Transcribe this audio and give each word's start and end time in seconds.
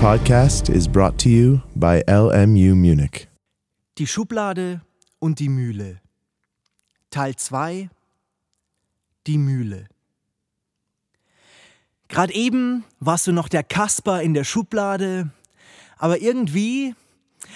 podcast 0.00 0.68
is 0.68 0.86
brought 0.86 1.16
to 1.18 1.28
you 1.30 1.60
by 1.74 2.02
LMU 2.06 2.74
Munich. 2.74 3.28
Die 3.96 4.06
Schublade 4.06 4.82
und 5.18 5.38
die 5.38 5.48
Mühle. 5.48 6.00
Teil 7.10 7.34
2 7.34 7.88
Die 9.26 9.38
Mühle. 9.38 9.88
Gerade 12.08 12.34
eben 12.34 12.84
warst 13.00 13.26
du 13.26 13.32
noch 13.32 13.48
der 13.48 13.62
Kasper 13.62 14.20
in 14.20 14.34
der 14.34 14.44
Schublade, 14.44 15.30
aber 15.96 16.20
irgendwie 16.20 16.94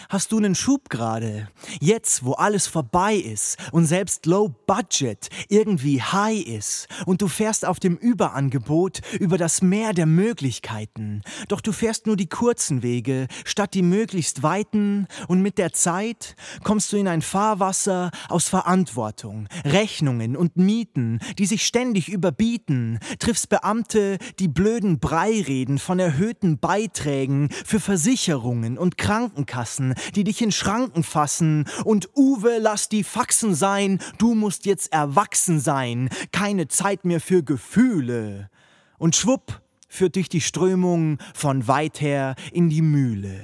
Hast 0.09 0.33
du 0.33 0.39
einen 0.39 0.55
Schub 0.55 0.89
gerade? 0.89 1.49
Jetzt, 1.81 2.25
wo 2.25 2.33
alles 2.33 2.67
vorbei 2.67 3.15
ist 3.15 3.57
und 3.73 3.87
selbst 3.87 4.27
Low 4.27 4.55
Budget 4.67 5.29
irgendwie 5.49 6.03
high 6.03 6.45
ist 6.45 6.89
und 7.07 7.23
du 7.23 7.29
fährst 7.29 7.67
auf 7.67 7.81
dem 7.81 7.97
Überangebot 7.97 9.01
über 9.19 9.39
das 9.39 9.63
Meer 9.63 9.93
der 9.93 10.07
Möglichkeiten. 10.07 11.23
Doch 11.49 11.61
du 11.61 11.73
fährst 11.73 12.07
nur 12.07 12.17
die 12.17 12.29
kurzen 12.29 12.83
Wege 12.83 13.27
statt 13.45 13.75
die 13.75 13.83
möglichst 13.83 14.43
weiten 14.43 15.07
und 15.29 15.43
mit 15.43 15.59
der 15.59 15.73
Zeit 15.73 16.37
kommst 16.63 16.93
du 16.93 16.97
in 16.97 17.09
ein 17.09 17.23
Fahrwasser 17.23 18.11
aus 18.29 18.49
Verantwortung, 18.49 19.49
Rechnungen 19.65 20.37
und 20.37 20.57
Mieten, 20.57 21.21
die 21.39 21.47
sich 21.47 21.67
ständig 21.67 22.09
überbieten, 22.09 22.99
triffst 23.19 23.49
Beamte, 23.49 24.19
die 24.39 24.49
blöden 24.49 25.01
Breireden 25.01 25.79
von 25.79 25.99
erhöhten 25.99 26.59
Beiträgen 26.59 27.49
für 27.65 27.81
Versicherungen 27.81 28.79
und 28.79 28.99
Krankenkassen 28.99 29.80
die 30.15 30.25
dich 30.25 30.43
in 30.43 30.53
Schranken 30.53 31.03
fassen. 31.03 31.67
Und 31.85 32.09
Uwe, 32.17 32.59
lass 32.59 32.89
die 32.89 33.05
Faxen 33.05 33.55
sein, 33.55 33.99
du 34.19 34.35
musst 34.35 34.67
jetzt 34.67 34.93
erwachsen 34.93 35.61
sein, 35.61 36.09
keine 36.33 36.69
Zeit 36.69 37.05
mehr 37.05 37.21
für 37.21 37.43
Gefühle. 37.43 38.51
Und 38.99 39.17
schwupp, 39.17 39.61
führt 39.91 40.17
dich 40.17 40.29
die 40.29 40.41
Strömung 40.41 41.19
von 41.35 41.69
weit 41.69 42.01
her 42.01 42.37
in 42.53 42.71
die 42.71 42.81
Mühle. 42.81 43.39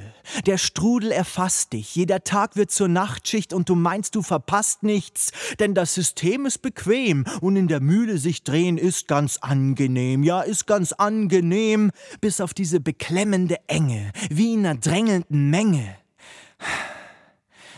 Der 0.47 0.59
Strudel 0.59 1.11
erfasst 1.11 1.73
dich, 1.73 1.95
jeder 1.95 2.25
Tag 2.25 2.57
wird 2.57 2.71
zur 2.71 2.89
Nachtschicht 2.89 3.53
und 3.53 3.69
du 3.69 3.75
meinst, 3.75 4.15
du 4.15 4.23
verpasst 4.23 4.83
nichts, 4.83 5.33
denn 5.59 5.75
das 5.75 5.95
System 5.95 6.47
ist 6.47 6.63
bequem 6.63 7.25
und 7.41 7.57
in 7.57 7.69
der 7.69 7.81
Mühle 7.81 8.19
sich 8.19 8.45
drehen 8.45 8.79
ist 8.79 9.09
ganz 9.09 9.39
angenehm, 9.39 10.23
ja, 10.23 10.41
ist 10.41 10.67
ganz 10.67 10.93
angenehm, 10.93 11.91
bis 12.21 12.41
auf 12.41 12.55
diese 12.55 12.81
beklemmende 12.81 13.57
Enge, 13.67 14.13
wie 14.31 14.55
in 14.55 14.67
einer 14.67 14.79
drängelnden 14.79 15.51
Menge. 15.51 15.97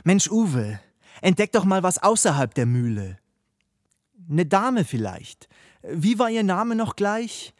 Mensch, 0.04 0.30
Uwe, 0.30 0.80
entdeck 1.20 1.52
doch 1.52 1.64
mal 1.64 1.82
was 1.82 2.02
außerhalb 2.02 2.54
der 2.54 2.66
Mühle. 2.66 3.18
Eine 4.30 4.46
Dame 4.46 4.84
vielleicht. 4.84 5.48
Wie 5.82 6.18
war 6.18 6.30
ihr 6.30 6.42
Name 6.42 6.74
noch 6.74 6.96
gleich? 6.96 7.54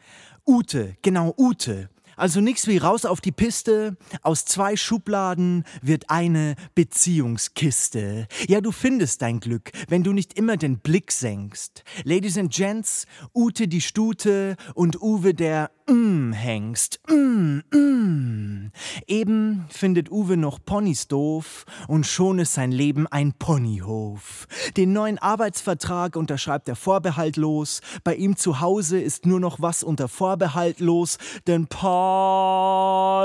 Ute, 0.45 0.95
genau, 1.01 1.33
Ute. 1.37 1.89
Also 2.19 2.41
nichts 2.41 2.67
wie 2.67 2.77
raus 2.77 3.05
auf 3.05 3.21
die 3.21 3.31
Piste, 3.31 3.95
aus 4.23 4.43
zwei 4.43 4.75
Schubladen 4.75 5.63
wird 5.81 6.09
eine 6.09 6.55
Beziehungskiste. 6.75 8.27
Ja, 8.49 8.59
du 8.59 8.73
findest 8.73 9.21
dein 9.21 9.39
Glück, 9.39 9.71
wenn 9.87 10.03
du 10.03 10.11
nicht 10.11 10.37
immer 10.37 10.57
den 10.57 10.79
Blick 10.79 11.13
senkst. 11.13 11.85
Ladies 12.03 12.37
and 12.37 12.53
Gents, 12.53 13.05
Ute 13.33 13.69
die 13.69 13.79
Stute 13.79 14.57
und 14.73 15.01
Uwe 15.01 15.33
der 15.33 15.71
Mm-Hengst. 15.89 16.99
Mm, 17.09 17.59
mm. 17.75 18.71
Eben 19.07 19.65
findet 19.69 20.11
Uwe 20.11 20.37
noch 20.37 20.59
Ponys 20.63 21.07
doof 21.07 21.65
und 21.87 22.05
schon 22.05 22.39
ist 22.39 22.53
sein 22.53 22.71
Leben 22.71 23.07
ein 23.07 23.33
Ponyhof. 23.33 24.47
Den 24.77 24.93
neuen 24.93 25.17
Arbeitsvertrag 25.17 26.15
unterschreibt 26.15 26.69
er 26.69 26.75
vorbehaltlos. 26.75 27.81
Bei 28.03 28.15
ihm 28.15 28.35
zu 28.35 28.59
Hause 28.59 28.99
ist 28.99 29.25
nur 29.25 29.39
noch 29.39 29.61
was 29.61 29.83
unter 29.83 30.07
Vorbehalt 30.07 30.79
los, 30.79 31.17
denn 31.47 31.67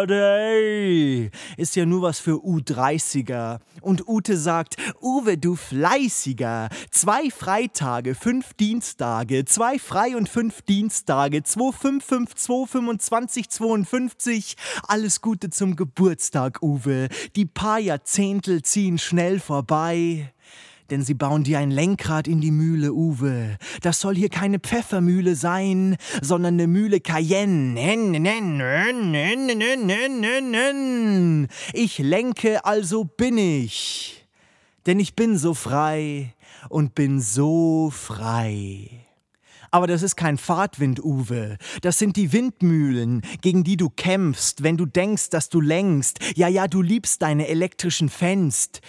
Party 0.05 1.31
ist 1.57 1.77
ja 1.77 1.87
nur 1.87 2.03
was 2.03 2.19
für 2.19 2.45
U30er. 2.45 3.61
Und 3.81 4.07
Ute 4.07 4.36
sagt, 4.36 4.77
Uwe, 5.01 5.39
du 5.39 5.57
Fleißiger. 5.57 6.69
Zwei 6.91 7.31
Freitage, 7.31 8.14
fünf 8.14 8.53
Dienstage, 8.55 9.45
zwei 9.47 9.79
frei 9.79 10.17
und 10.17 10.29
fünf 10.29 10.61
Dienstage, 10.63 11.42
2552 11.42 12.35
225, 12.45 13.48
52. 13.48 14.57
Alles 14.87 15.20
Gute 15.20 15.51
zum 15.51 15.77
Geburtstag, 15.77 16.63
Uwe. 16.63 17.08
Die 17.37 17.47
paar 17.47 17.79
Jahrzehntel 17.79 18.63
ziehen 18.63 18.98
schnell 18.98 19.41
vorbei. 19.41 20.33
Denn 20.90 21.02
sie 21.02 21.14
bauen 21.14 21.45
dir 21.45 21.58
ein 21.58 21.70
Lenkrad 21.70 22.28
in 22.28 22.40
die 22.40 22.50
Mühle, 22.50 22.92
Uwe. 22.92 23.56
Das 23.83 24.00
soll 24.00 24.14
hier 24.14 24.28
keine 24.28 24.58
Pfeffermühle 24.58 25.34
sein, 25.34 25.96
sondern 26.20 26.55
eine 26.55 26.67
Mühle 26.67 27.00
Cayenne. 27.00 27.74
Ich 31.72 31.98
lenke, 31.98 32.64
also 32.64 33.05
bin 33.05 33.39
ich. 33.39 34.27
Denn 34.86 35.00
ich 35.00 35.17
bin 35.17 35.39
so 35.39 35.55
frei 35.55 36.34
und 36.68 36.95
bin 36.95 37.20
so 37.20 37.90
frei. 37.90 38.90
Aber 39.70 39.89
das 39.89 40.02
ist 40.02 40.14
kein 40.14 40.39
Fahrtwind, 40.39 41.02
Uwe. 41.02 41.56
Das 41.83 41.98
sind 41.98 42.16
die 42.16 42.33
Windmühlen, 42.33 43.22
gegen 43.40 43.64
die 43.64 43.77
du 43.77 43.90
kämpfst, 43.90 44.62
wenn 44.62 44.77
du 44.77 44.86
denkst, 44.86 45.30
dass 45.30 45.48
du 45.48 45.61
lenkst. 45.61 46.20
Ja, 46.36 46.46
ja, 46.46 46.68
du 46.68 46.80
liebst 46.80 47.22
deine 47.22 47.48
elektrischen 47.48 48.08
Fenst. 48.08 48.83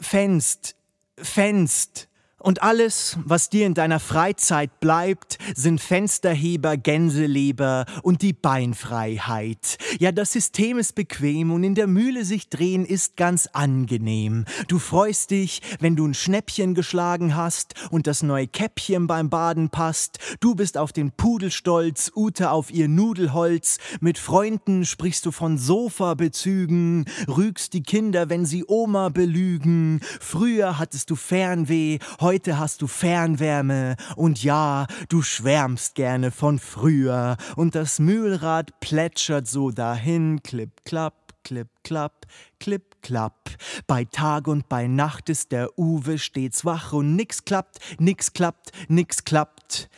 Fenst. 0.00 0.77
Fenst. 1.22 2.08
Und 2.40 2.62
alles, 2.62 3.18
was 3.24 3.50
dir 3.50 3.66
in 3.66 3.74
deiner 3.74 3.98
Freizeit 3.98 4.78
bleibt, 4.78 5.38
sind 5.56 5.80
Fensterheber, 5.80 6.76
Gänseleber 6.76 7.84
und 8.02 8.22
die 8.22 8.32
Beinfreiheit. 8.32 9.76
Ja, 9.98 10.12
das 10.12 10.32
System 10.32 10.78
ist 10.78 10.94
bequem 10.94 11.50
und 11.50 11.64
in 11.64 11.74
der 11.74 11.88
Mühle 11.88 12.24
sich 12.24 12.48
drehen 12.48 12.84
ist 12.84 13.16
ganz 13.16 13.48
angenehm. 13.52 14.44
Du 14.68 14.78
freust 14.78 15.32
dich, 15.32 15.62
wenn 15.80 15.96
du 15.96 16.06
ein 16.06 16.14
Schnäppchen 16.14 16.74
geschlagen 16.74 17.34
hast 17.34 17.74
und 17.90 18.06
das 18.06 18.22
neue 18.22 18.46
Käppchen 18.46 19.08
beim 19.08 19.30
Baden 19.30 19.70
passt. 19.70 20.18
Du 20.38 20.54
bist 20.54 20.78
auf 20.78 20.92
den 20.92 21.10
Pudel 21.10 21.50
stolz, 21.50 22.12
Ute 22.14 22.52
auf 22.52 22.70
ihr 22.70 22.86
Nudelholz. 22.86 23.78
Mit 24.00 24.16
Freunden 24.16 24.84
sprichst 24.84 25.26
du 25.26 25.32
von 25.32 25.58
Sofabezügen, 25.58 27.06
rügst 27.26 27.72
die 27.72 27.82
Kinder, 27.82 28.30
wenn 28.30 28.46
sie 28.46 28.64
Oma 28.64 29.08
belügen. 29.08 30.00
Früher 30.20 30.78
hattest 30.78 31.10
du 31.10 31.16
Fernweh, 31.16 31.98
Heute 32.28 32.58
hast 32.58 32.82
du 32.82 32.86
Fernwärme 32.86 33.96
und 34.14 34.44
ja, 34.44 34.86
du 35.08 35.22
schwärmst 35.22 35.94
gerne 35.94 36.30
von 36.30 36.58
früher 36.58 37.38
und 37.56 37.74
das 37.74 38.00
Mühlrad 38.00 38.80
plätschert 38.80 39.46
so 39.48 39.70
dahin, 39.70 40.42
klipp, 40.42 40.84
klapp, 40.84 41.32
klipp, 41.42 41.68
klapp, 41.84 42.26
klipp, 42.60 43.00
klapp. 43.00 43.48
Bei 43.86 44.04
Tag 44.04 44.46
und 44.46 44.68
bei 44.68 44.88
Nacht 44.88 45.30
ist 45.30 45.52
der 45.52 45.78
Uwe 45.78 46.18
stets 46.18 46.66
wach 46.66 46.92
und 46.92 47.16
nix 47.16 47.46
klappt, 47.46 47.78
nix 47.98 48.34
klappt, 48.34 48.72
nix 48.88 49.24
klappt. 49.24 49.88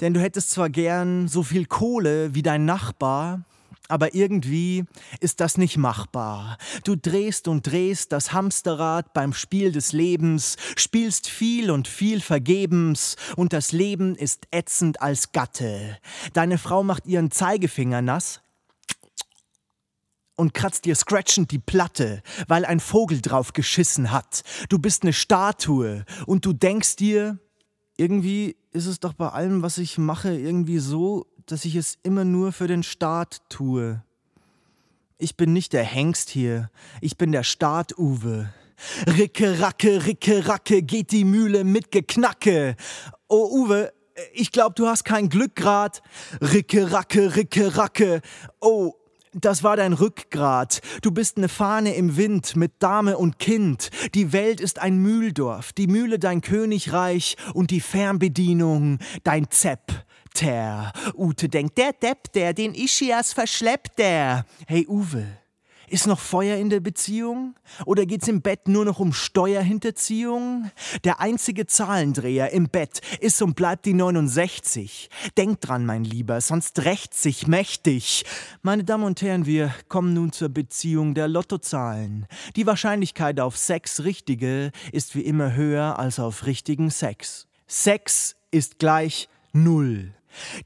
Denn 0.00 0.14
du 0.14 0.20
hättest 0.20 0.50
zwar 0.50 0.70
gern 0.70 1.28
so 1.28 1.44
viel 1.44 1.66
Kohle 1.66 2.34
wie 2.34 2.42
dein 2.42 2.64
Nachbar, 2.64 3.44
aber 3.88 4.14
irgendwie 4.14 4.84
ist 5.20 5.40
das 5.40 5.58
nicht 5.58 5.76
machbar. 5.76 6.58
Du 6.84 6.94
drehst 6.96 7.48
und 7.48 7.66
drehst 7.66 8.12
das 8.12 8.32
Hamsterrad 8.32 9.12
beim 9.14 9.32
Spiel 9.32 9.72
des 9.72 9.92
Lebens, 9.92 10.56
spielst 10.76 11.28
viel 11.28 11.70
und 11.70 11.88
viel 11.88 12.20
vergebens 12.20 13.16
und 13.36 13.52
das 13.52 13.72
Leben 13.72 14.14
ist 14.14 14.46
ätzend 14.50 15.02
als 15.02 15.32
Gatte. 15.32 15.98
Deine 16.34 16.58
Frau 16.58 16.82
macht 16.82 17.06
ihren 17.06 17.30
Zeigefinger 17.30 18.02
nass, 18.02 18.40
und 20.38 20.54
kratzt 20.54 20.84
dir 20.84 20.94
scratchend 20.94 21.50
die 21.50 21.58
Platte, 21.58 22.22
weil 22.46 22.64
ein 22.64 22.78
Vogel 22.78 23.20
drauf 23.20 23.52
geschissen 23.52 24.12
hat. 24.12 24.42
Du 24.68 24.78
bist 24.78 25.02
eine 25.02 25.12
Statue 25.12 26.04
und 26.26 26.46
du 26.46 26.52
denkst 26.52 26.94
dir, 26.94 27.38
irgendwie 27.96 28.56
ist 28.70 28.86
es 28.86 29.00
doch 29.00 29.12
bei 29.12 29.28
allem, 29.28 29.62
was 29.62 29.78
ich 29.78 29.98
mache, 29.98 30.32
irgendwie 30.32 30.78
so, 30.78 31.26
dass 31.50 31.64
ich 31.64 31.76
es 31.76 31.98
immer 32.02 32.24
nur 32.24 32.52
für 32.52 32.66
den 32.66 32.82
Staat 32.82 33.40
tue. 33.48 34.02
Ich 35.18 35.36
bin 35.36 35.52
nicht 35.52 35.72
der 35.72 35.84
Hengst 35.84 36.30
hier, 36.30 36.70
ich 37.00 37.16
bin 37.16 37.32
der 37.32 37.42
Staat, 37.42 37.98
Uwe. 37.98 38.52
Ricke, 39.06 39.60
racke, 39.60 40.06
ricke, 40.06 40.46
racke, 40.46 40.82
geht 40.82 41.10
die 41.10 41.24
Mühle 41.24 41.64
mit 41.64 41.90
Geknacke. 41.90 42.76
Oh, 43.26 43.64
Uwe, 43.64 43.92
ich 44.32 44.52
glaub, 44.52 44.76
du 44.76 44.86
hast 44.86 45.04
kein 45.04 45.28
Glück 45.28 45.56
grad. 45.56 46.02
Ricke, 46.40 46.92
racke, 46.92 47.34
ricke, 47.34 47.76
racke. 47.76 48.20
Oh, 48.60 48.94
das 49.32 49.62
war 49.62 49.76
dein 49.76 49.92
Rückgrat. 49.92 50.80
Du 51.02 51.10
bist 51.10 51.38
ne 51.38 51.48
Fahne 51.48 51.94
im 51.94 52.16
Wind 52.16 52.56
mit 52.56 52.74
Dame 52.78 53.18
und 53.18 53.38
Kind. 53.38 53.90
Die 54.14 54.32
Welt 54.32 54.60
ist 54.60 54.78
ein 54.78 54.98
Mühldorf, 54.98 55.72
die 55.72 55.86
Mühle 55.86 56.18
dein 56.18 56.40
Königreich 56.40 57.36
und 57.54 57.70
die 57.70 57.80
Fernbedienung 57.80 58.98
dein 59.24 59.50
Zepp 59.50 60.06
der. 60.40 60.92
Ute 61.16 61.48
denkt, 61.48 61.78
der 61.78 61.92
Depp, 61.92 62.32
der, 62.32 62.52
den 62.52 62.74
Ischias 62.74 63.32
verschleppt, 63.32 63.98
der. 63.98 64.44
Hey 64.66 64.86
Uwe, 64.88 65.26
Ist 65.90 66.06
noch 66.06 66.20
Feuer 66.20 66.58
in 66.58 66.68
der 66.68 66.80
Beziehung? 66.80 67.54
Oder 67.86 68.04
geht's 68.04 68.28
im 68.28 68.42
Bett 68.42 68.68
nur 68.68 68.84
noch 68.84 69.00
um 69.00 69.14
Steuerhinterziehung? 69.14 70.70
Der 71.04 71.20
einzige 71.20 71.66
Zahlendreher 71.66 72.52
im 72.52 72.68
Bett 72.68 73.00
ist 73.20 73.40
und 73.40 73.56
bleibt 73.56 73.86
die 73.86 73.94
69. 73.94 75.08
Denk 75.38 75.62
dran, 75.62 75.86
mein 75.86 76.04
Lieber, 76.04 76.42
sonst 76.42 76.84
rächt 76.84 77.14
sich 77.14 77.46
mächtig. 77.46 78.26
Meine 78.60 78.84
Damen 78.84 79.04
und 79.04 79.22
Herren, 79.22 79.46
wir 79.46 79.72
kommen 79.88 80.12
nun 80.12 80.30
zur 80.30 80.50
Beziehung 80.50 81.14
der 81.14 81.26
Lottozahlen. 81.26 82.26
Die 82.54 82.66
Wahrscheinlichkeit 82.66 83.40
auf 83.40 83.56
Sex 83.56 84.04
Richtige 84.04 84.72
ist 84.92 85.14
wie 85.14 85.22
immer 85.22 85.54
höher 85.54 85.98
als 85.98 86.18
auf 86.18 86.44
richtigen 86.44 86.90
Sex. 86.90 87.46
Sex 87.66 88.36
ist 88.50 88.78
gleich 88.78 89.30
Null. 89.54 90.17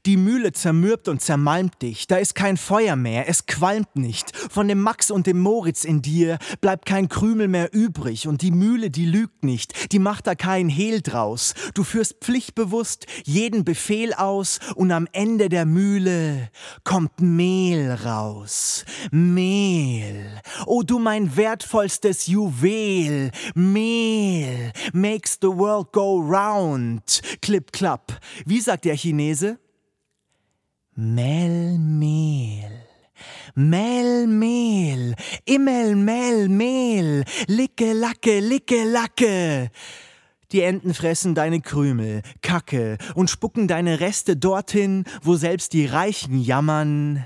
Die 0.05 0.17
Mühle 0.17 0.51
zermürbt 0.51 1.07
und 1.07 1.21
zermalmt 1.21 1.81
dich, 1.81 2.07
da 2.07 2.17
ist 2.17 2.35
kein 2.35 2.57
Feuer 2.57 2.95
mehr, 2.95 3.27
es 3.27 3.45
qualmt 3.45 3.95
nicht. 3.95 4.35
Von 4.35 4.67
dem 4.67 4.81
Max 4.81 5.11
und 5.11 5.27
dem 5.27 5.39
Moritz 5.39 5.83
in 5.83 6.01
dir 6.01 6.37
bleibt 6.61 6.85
kein 6.85 7.09
Krümel 7.09 7.47
mehr 7.47 7.73
übrig 7.73 8.27
und 8.27 8.41
die 8.41 8.51
Mühle, 8.51 8.89
die 8.89 9.05
lügt 9.05 9.43
nicht, 9.43 9.91
die 9.91 9.99
macht 9.99 10.27
da 10.27 10.35
kein 10.35 10.69
Hehl 10.69 11.01
draus. 11.01 11.53
Du 11.73 11.83
führst 11.83 12.17
pflichtbewusst 12.21 13.05
jeden 13.25 13.63
Befehl 13.63 14.13
aus 14.13 14.59
und 14.75 14.91
am 14.91 15.07
Ende 15.11 15.49
der 15.49 15.65
Mühle 15.65 16.49
kommt 16.83 17.19
Mehl 17.21 17.91
raus. 17.91 18.85
Mehl. 19.11 20.41
Oh 20.65 20.83
du 20.83 20.99
mein 20.99 21.35
wertvollstes 21.35 22.27
Juwel. 22.27 23.31
Mehl 23.55 24.71
makes 24.93 25.37
the 25.41 25.47
world 25.47 25.91
go 25.91 26.19
round. 26.19 27.21
Clip, 27.41 27.71
klapp. 27.71 28.19
Wie 28.45 28.59
sagt 28.59 28.85
der 28.85 28.95
Chinese? 28.95 29.59
Mel, 30.95 31.79
Mehl. 31.79 32.69
Mel, 33.55 34.27
Mehl. 34.27 35.15
Immel, 35.45 35.95
Mel, 35.95 36.47
Mehl. 36.49 37.23
Licke, 37.47 37.93
Lacke, 37.93 38.39
Licke, 38.39 38.83
Lacke. 38.83 39.71
Die 40.51 40.61
Enten 40.61 40.93
fressen 40.93 41.33
deine 41.33 41.61
Krümel, 41.61 42.21
Kacke 42.43 42.99
und 43.15 43.31
spucken 43.31 43.67
deine 43.67 44.01
Reste 44.01 44.37
dorthin, 44.37 45.05
wo 45.23 45.35
selbst 45.35 45.73
die 45.73 45.87
Reichen 45.87 46.39
jammern 46.39 47.25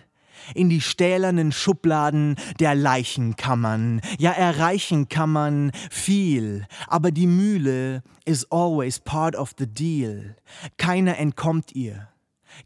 in 0.55 0.69
die 0.69 0.79
stählernen 0.79 1.51
Schubladen 1.51 2.37
der 2.61 2.73
Leichenkammern. 2.73 3.99
Ja, 4.17 4.31
erreichen 4.31 5.09
kann 5.09 5.31
man 5.31 5.71
viel, 5.91 6.65
aber 6.87 7.11
die 7.11 7.27
Mühle 7.27 8.01
is 8.23 8.49
always 8.49 8.99
part 8.99 9.35
of 9.35 9.55
the 9.57 9.67
deal. 9.67 10.37
Keiner 10.77 11.17
entkommt 11.17 11.75
ihr. 11.75 12.07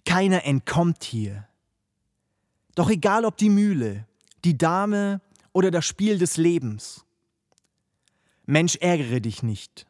Keiner 0.06 0.45
entkommt 0.45 1.04
hier. 1.04 1.48
Doch 2.75 2.89
egal 2.89 3.25
ob 3.25 3.38
die 3.38 3.50
Mühle, 3.50 4.07
die 4.44 4.57
Dame 4.57 5.22
oder 5.54 5.72
das 5.72 5.86
Spiel 5.86 6.18
des 6.18 6.38
Lebens. 6.38 7.06
Mensch, 8.45 8.78
ärgere 8.78 9.22
dich 9.22 9.44
nicht, 9.44 9.88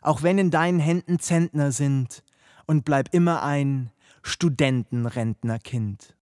auch 0.00 0.22
wenn 0.22 0.38
in 0.38 0.50
deinen 0.50 0.80
Händen 0.80 1.18
Zentner 1.18 1.72
sind, 1.72 2.22
und 2.66 2.84
bleib 2.84 3.12
immer 3.12 3.42
ein 3.42 3.90
Studentenrentnerkind. 4.22 6.14